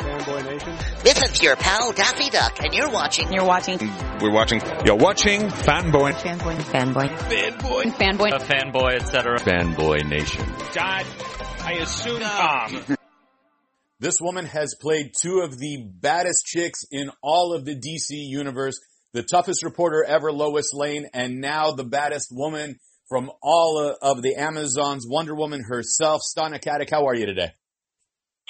[0.00, 0.76] Fanboy Nation.
[1.04, 3.32] This is your pal Daffy Duck, and you're watching.
[3.32, 3.78] You're watching.
[4.20, 4.62] We're watching.
[4.84, 6.12] You're watching Fanboy.
[6.14, 6.56] Fanboy.
[6.56, 7.08] Fanboy.
[7.08, 7.82] Fanboy.
[7.92, 8.30] Fanboy.
[8.32, 9.38] A fanboy, etc.
[9.38, 10.44] Fanboy Nation.
[10.74, 11.06] God,
[11.60, 12.84] I assume Tom.
[14.00, 18.80] This woman has played two of the baddest chicks in all of the DC universe.
[19.12, 22.76] The toughest reporter ever, Lois Lane, and now the baddest woman
[23.10, 26.88] from all of the Amazons, Wonder Woman herself, Stana Katic.
[26.90, 27.52] How are you today?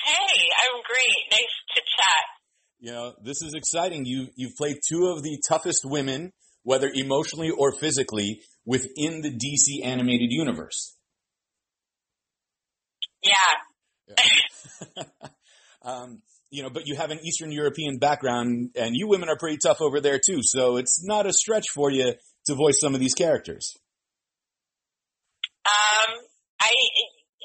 [0.04, 0.49] Hey, I'm
[0.90, 1.30] great.
[1.30, 2.24] Nice to chat.
[2.80, 4.04] You know, this is exciting.
[4.04, 6.32] You, you've played two of the toughest women,
[6.62, 10.96] whether emotionally or physically, within the DC animated universe.
[13.22, 14.14] Yeah.
[15.82, 19.58] um, you know, but you have an Eastern European background, and you women are pretty
[19.58, 20.40] tough over there too.
[20.42, 22.14] So it's not a stretch for you
[22.46, 23.76] to voice some of these characters.
[25.66, 26.16] Um,
[26.60, 26.72] I,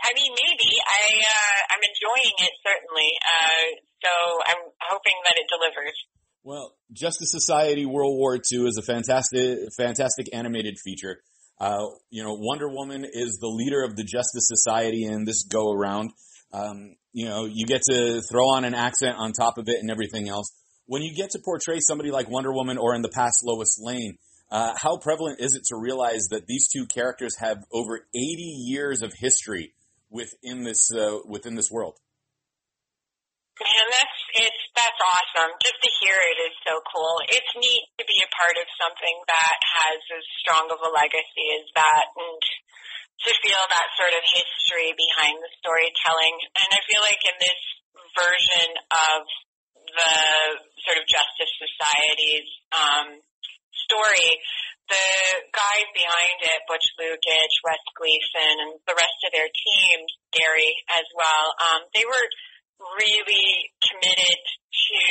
[0.04, 3.10] I mean, maybe I, uh, I'm enjoying it certainly.
[3.22, 3.66] Uh,
[4.04, 4.12] so
[4.46, 5.96] I'm hoping that it delivers.
[6.44, 11.22] Well, Justice Society World War II is a fantastic, fantastic animated feature.
[11.60, 15.72] Uh, you know, Wonder Woman is the leader of the Justice Society in this go
[15.72, 16.12] around.
[16.54, 19.90] Um, you know, you get to throw on an accent on top of it and
[19.90, 20.54] everything else.
[20.86, 24.18] When you get to portray somebody like Wonder Woman or in the past Lois Lane,
[24.52, 28.22] uh, how prevalent is it to realize that these two characters have over 80
[28.68, 29.74] years of history
[30.16, 32.00] within this uh, within this world?
[33.60, 35.52] Man, that's it's that's awesome.
[35.60, 37.20] Just to hear it is so cool.
[37.28, 41.48] It's neat to be a part of something that has as strong of a legacy
[41.56, 42.40] as that, and
[43.28, 46.36] to feel that sort of history behind the storytelling.
[46.60, 47.62] And I feel like in this
[48.12, 49.24] version of
[49.88, 50.16] the
[50.84, 53.08] sort of Justice Society's um,
[53.88, 54.30] story,
[54.90, 55.10] the
[55.50, 59.98] guys behind it, Butch Lukic, Wes Gleason, and the rest of their team,
[60.34, 62.28] Gary as well, um, they were
[63.02, 65.02] really committed to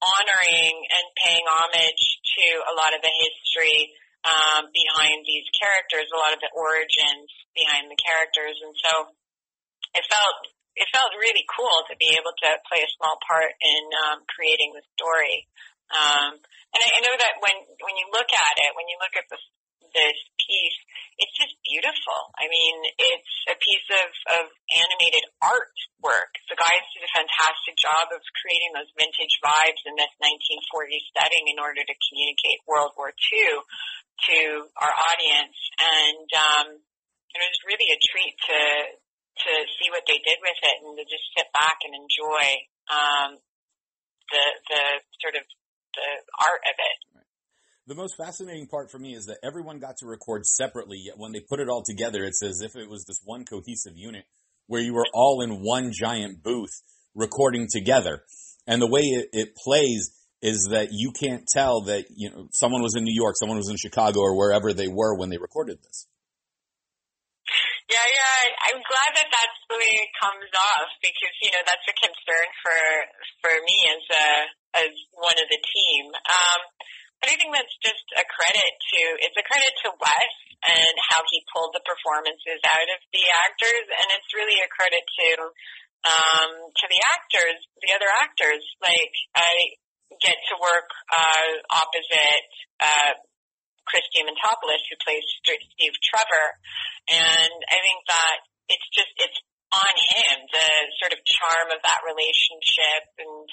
[0.00, 2.04] honoring and paying homage
[2.36, 3.92] to a lot of the history
[4.24, 8.92] um, behind these characters, a lot of the origins behind the characters, and so
[9.96, 10.38] it felt
[10.76, 14.72] it felt really cool to be able to play a small part in um, creating
[14.72, 15.48] the story.
[15.90, 16.38] Um,
[16.70, 19.26] and I, I know that when when you look at it, when you look at
[19.30, 19.42] this
[19.90, 20.78] this piece,
[21.18, 22.30] it's just beautiful.
[22.38, 24.08] I mean, it's a piece of,
[24.38, 26.32] of animated artwork.
[26.46, 31.44] The guys did a fantastic job of creating those vintage vibes in this 1940s setting
[31.50, 33.66] in order to communicate World War II
[34.30, 34.38] to
[34.78, 35.58] our audience.
[35.80, 36.66] And um,
[37.34, 38.62] it was really a treat to
[39.40, 42.44] to see what they did with it and to just sit back and enjoy
[42.92, 43.30] um,
[44.28, 44.82] the the
[45.22, 45.44] sort of
[45.94, 47.24] the art of it.
[47.86, 51.32] The most fascinating part for me is that everyone got to record separately, yet when
[51.32, 54.24] they put it all together, it's as if it was this one cohesive unit
[54.66, 56.70] where you were all in one giant booth
[57.14, 58.22] recording together.
[58.66, 60.12] And the way it, it plays
[60.42, 63.68] is that you can't tell that, you know, someone was in New York, someone was
[63.68, 66.06] in Chicago or wherever they were when they recorded this.
[67.90, 68.70] Yeah, yeah.
[68.70, 72.46] I'm glad that that's the way it comes off because you know that's a concern
[72.62, 72.78] for
[73.42, 74.26] for me as a
[74.86, 76.06] as one of the team.
[76.14, 76.60] Um,
[77.18, 80.34] but I think that's just a credit to it's a credit to Wes
[80.70, 85.02] and how he pulled the performances out of the actors, and it's really a credit
[85.02, 85.28] to
[86.06, 88.62] um, to the actors, the other actors.
[88.78, 89.82] Like I
[90.22, 92.46] get to work uh, opposite.
[92.78, 93.18] Uh,
[93.90, 96.46] Chris Diamantopoulos, who plays Steve Trevor,
[97.10, 98.38] and I think that
[98.70, 99.40] it's just it's
[99.70, 103.46] on him the sort of charm of that relationship and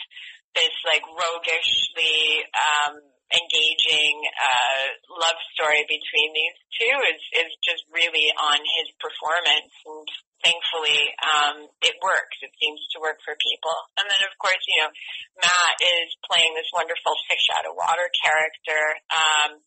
[0.57, 2.97] this like roguishly um,
[3.29, 9.73] engaging uh, love story between these two is is just really on his performance.
[9.85, 10.07] And
[10.41, 12.37] thankfully um, it works.
[12.41, 13.77] It seems to work for people.
[14.01, 14.91] And then of course you know
[15.37, 18.81] Matt is playing this wonderful fish out of water character.
[19.13, 19.61] Um,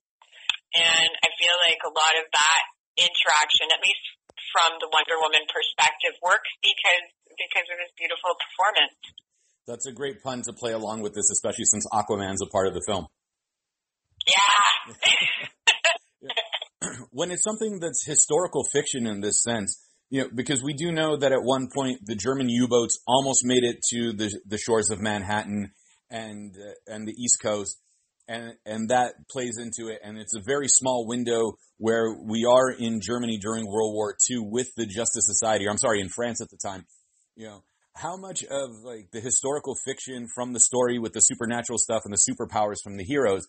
[0.75, 2.63] and I feel like a lot of that
[2.99, 4.05] interaction, at least
[4.55, 8.99] from the Wonder Woman perspective, works because because of this beautiful performance.
[9.67, 12.75] That's a great pun to play along with this, especially since Aquaman's a part of
[12.75, 13.07] the film.
[14.27, 14.95] Yeah.
[17.11, 19.81] when it's something that's historical fiction in this sense,
[20.11, 23.65] you know, because we do know that at one point the German U-boats almost made
[23.65, 25.73] it to the the shores of Manhattan
[26.11, 27.79] and uh, and the East Coast
[28.31, 29.99] and and that plays into it.
[30.05, 34.39] And it's a very small window where we are in Germany during World War II
[34.51, 35.67] with the Justice Society.
[35.67, 36.87] Or I'm sorry, in France at the time.
[37.35, 37.65] You know,
[37.97, 42.15] how much of like the historical fiction from the story with the supernatural stuff and
[42.15, 43.43] the superpowers from the heroes,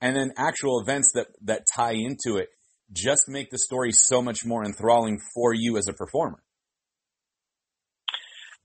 [0.00, 2.48] and then actual events that that tie into it,
[2.92, 6.38] just make the story so much more enthralling for you as a performer.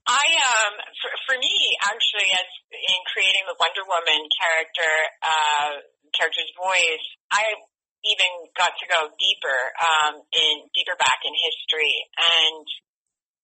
[0.06, 4.92] I um for, for me actually as in creating the Wonder Woman character
[5.22, 5.72] uh
[6.14, 7.58] character's voice, I
[8.04, 11.94] even got to go deeper um in deeper back in history.
[12.18, 12.66] And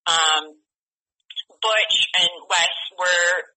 [0.07, 0.45] um
[1.61, 3.55] Butch and Wes were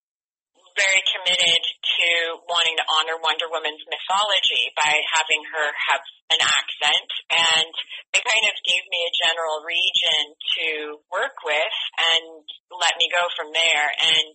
[0.73, 2.09] very committed to
[2.49, 6.03] wanting to honor Wonder Woman's mythology by having her have
[6.33, 7.09] an accent.
[7.29, 7.73] And
[8.13, 10.67] they kind of gave me a general region to
[11.13, 12.41] work with and
[12.73, 13.87] let me go from there.
[14.01, 14.33] And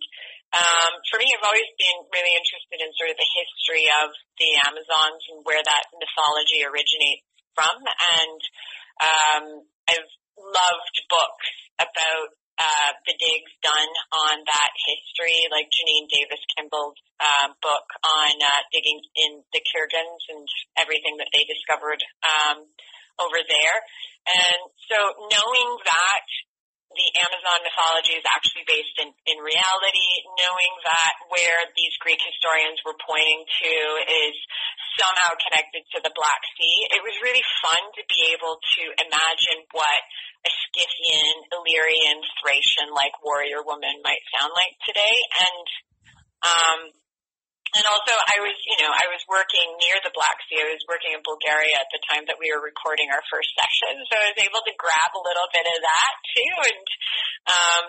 [0.49, 4.09] um, for me, I've always been really interested in sort of the history of
[4.41, 7.77] the Amazons and where that mythology originates from.
[7.77, 8.41] And
[9.03, 9.45] um,
[9.93, 10.11] I've
[10.41, 17.55] loved books about uh, the digs done on that history, like Jeannine Davis Kimball's uh,
[17.62, 20.49] book on uh, digging in the Kurgans and
[20.81, 22.67] everything that they discovered um,
[23.21, 23.79] over there.
[24.27, 24.61] And
[24.91, 24.99] so
[25.29, 26.27] knowing that
[26.88, 32.81] the Amazon mythology is actually based in, in reality, knowing that where these Greek historians
[32.81, 33.73] were pointing to
[34.08, 34.37] is
[34.96, 36.76] somehow connected to the Black Sea.
[36.90, 40.00] It was really fun to be able to imagine what
[40.43, 45.17] a Scythian, Illyrian, Thracian like warrior woman might sound like today.
[45.44, 45.64] And
[46.38, 46.81] um
[47.76, 50.65] and also I was, you know, I was working near the Black Sea.
[50.65, 54.00] I was working in Bulgaria at the time that we were recording our first session.
[54.09, 56.55] So I was able to grab a little bit of that too.
[56.65, 56.87] And,
[57.49, 57.85] um,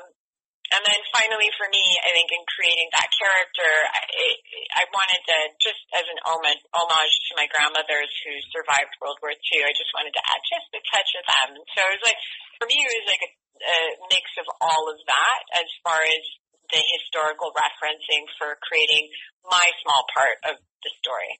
[0.69, 4.03] and then finally for me, I think in creating that character, I,
[4.77, 9.33] I wanted to just as an homage, homage to my grandmothers who survived World War
[9.33, 11.49] II, I just wanted to add just a touch of them.
[11.73, 12.19] So it was like,
[12.61, 13.31] for me, it was like a,
[13.63, 13.77] a
[14.13, 16.23] mix of all of that as far as
[16.71, 19.09] the historical referencing for creating
[19.49, 21.39] my small part of the story.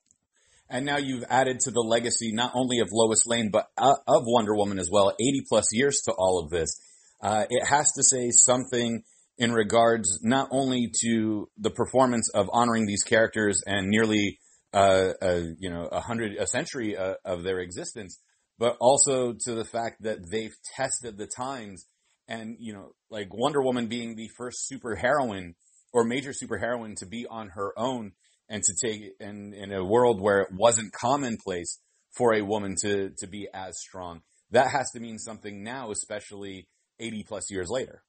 [0.70, 4.24] And now you've added to the legacy not only of Lois Lane, but uh, of
[4.26, 6.80] Wonder Woman as well, 80 plus years to all of this.
[7.22, 9.04] Uh, it has to say something
[9.38, 14.38] in regards not only to the performance of honoring these characters and nearly
[14.74, 18.20] uh, a, you know a hundred a century uh, of their existence,
[18.60, 21.86] but also to the fact that they've tested the times
[22.28, 25.56] and you know like Wonder Woman being the first super heroine
[25.92, 28.14] or major super heroine to be on her own
[28.48, 31.80] and to take in in a world where it wasn't commonplace
[32.16, 34.22] for a woman to to be as strong.
[34.52, 36.68] That has to mean something now, especially
[37.00, 38.04] 80 plus years later.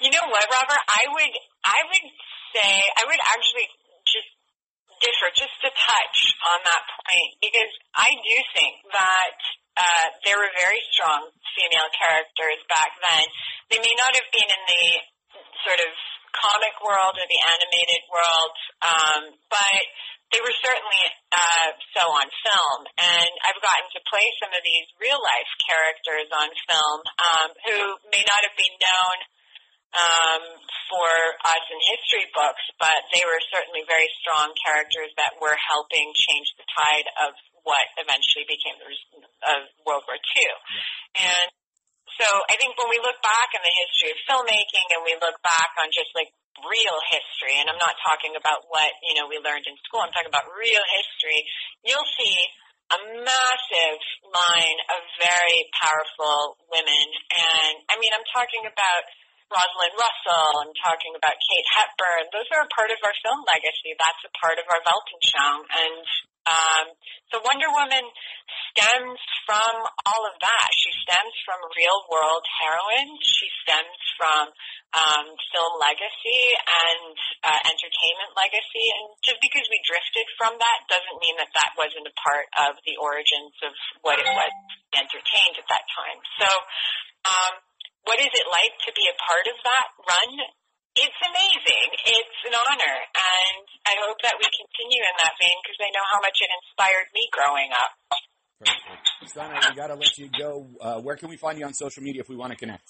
[0.00, 0.82] You know what, Robert?
[0.92, 1.34] I would,
[1.64, 2.06] I would
[2.54, 3.68] say, I would actually
[4.04, 4.30] just
[5.00, 6.18] differ just a touch
[6.54, 9.36] on that point because I do think that
[9.76, 12.55] uh, there were very strong female characters
[13.86, 14.86] may not have been in the
[15.62, 15.94] sort of
[16.34, 19.82] comic world or the animated world, um, but
[20.34, 22.80] they were certainly uh, so on film.
[22.98, 27.78] And I've gotten to play some of these real life characters on film um, who
[28.10, 29.16] may not have been known
[29.94, 30.42] um,
[30.90, 31.08] for
[31.46, 36.52] us in history books, but they were certainly very strong characters that were helping change
[36.58, 38.90] the tide of what eventually became the
[39.46, 40.42] of World War II.
[40.42, 41.30] Yeah.
[41.30, 41.48] And
[42.16, 45.36] so I think when we look back in the history of filmmaking and we look
[45.44, 46.32] back on just like
[46.64, 50.12] real history, and I'm not talking about what, you know, we learned in school, I'm
[50.12, 51.44] talking about real history,
[51.84, 52.36] you'll see
[52.94, 57.06] a massive line of very powerful women.
[57.34, 59.04] And I mean, I'm talking about
[59.46, 62.30] Rosalind Russell, I'm talking about Kate Hepburn.
[62.34, 63.94] Those are a part of our film legacy.
[63.94, 65.62] That's a part of our Weltanschauung.
[65.70, 66.02] And
[66.46, 66.94] um,
[67.30, 68.06] so Wonder Woman
[68.70, 69.74] stems from
[70.06, 70.68] all of that.
[70.78, 73.18] She stems from real world heroines.
[73.26, 74.54] She stems from
[74.94, 78.86] um, film legacy and uh, entertainment legacy.
[78.94, 82.78] And just because we drifted from that doesn't mean that that wasn't a part of
[82.86, 83.74] the origins of
[84.06, 84.54] what it was
[84.94, 86.20] entertained at that time.
[86.38, 86.48] So
[87.26, 87.52] um,
[88.06, 90.30] what is it like to be a part of that run?
[90.96, 91.88] It's amazing.
[92.08, 92.96] It's an honor.
[93.12, 96.48] And I hope that we continue in that vein because I know how much it
[96.48, 97.92] inspired me growing up.
[98.56, 99.04] Perfect.
[99.28, 100.64] Stana, we got to let you go.
[100.80, 102.88] Uh, where can we find you on social media if we want to connect?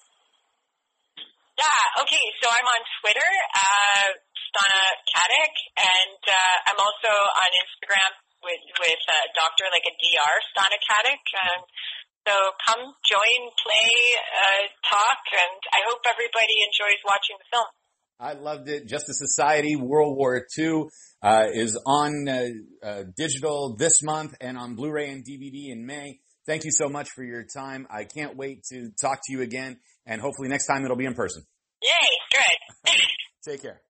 [1.58, 8.12] Yeah, okay, so I'm on Twitter, uh, Stana Katic, and uh, I'm also on Instagram
[8.44, 11.24] with, with uh, Doctor, like a DR, Stana Katic.
[11.32, 11.64] And
[12.28, 17.72] so come join, play, uh, talk, and I hope everybody enjoys watching the film.
[18.18, 18.86] I loved it.
[18.86, 20.84] Justice Society World War II
[21.22, 22.46] uh, is on uh,
[22.82, 26.20] uh, digital this month and on Blu-ray and DVD in May.
[26.46, 27.86] Thank you so much for your time.
[27.90, 31.14] I can't wait to talk to you again, and hopefully next time it'll be in
[31.14, 31.42] person.
[31.82, 32.40] Yay!
[32.84, 32.94] Good.
[33.44, 33.80] Take care.